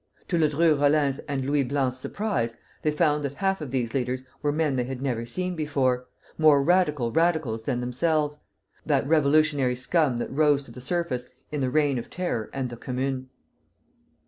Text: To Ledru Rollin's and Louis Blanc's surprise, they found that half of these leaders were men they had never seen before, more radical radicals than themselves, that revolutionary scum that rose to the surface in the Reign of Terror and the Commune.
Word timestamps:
To 0.29 0.37
Ledru 0.39 0.79
Rollin's 0.81 1.19
and 1.29 1.45
Louis 1.45 1.61
Blanc's 1.63 1.97
surprise, 1.99 2.57
they 2.81 2.89
found 2.89 3.23
that 3.23 3.35
half 3.35 3.61
of 3.61 3.69
these 3.69 3.93
leaders 3.93 4.23
were 4.41 4.51
men 4.51 4.75
they 4.75 4.85
had 4.85 4.99
never 4.99 5.27
seen 5.27 5.55
before, 5.55 6.07
more 6.39 6.63
radical 6.63 7.11
radicals 7.11 7.61
than 7.65 7.81
themselves, 7.81 8.39
that 8.83 9.07
revolutionary 9.07 9.75
scum 9.75 10.17
that 10.17 10.33
rose 10.33 10.63
to 10.63 10.71
the 10.71 10.81
surface 10.81 11.27
in 11.51 11.61
the 11.61 11.69
Reign 11.69 11.99
of 11.99 12.09
Terror 12.09 12.49
and 12.51 12.71
the 12.71 12.77
Commune. 12.77 13.29